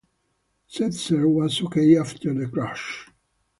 [0.67, 3.07] Setzer was okay after the crash.